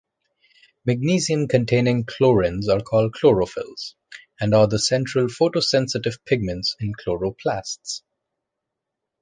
Magnesium-containing 0.83 2.05
chlorins 2.05 2.67
are 2.69 2.79
called 2.81 3.13
chlorophylls, 3.13 3.93
and 4.39 4.55
are 4.55 4.65
the 4.65 4.79
central 4.79 5.27
photosensitive 5.27 6.17
pigment 6.25 6.65
in 6.79 6.93
chloroplasts. 6.95 8.01